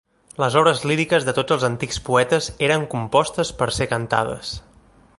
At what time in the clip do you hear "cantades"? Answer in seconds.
3.97-4.61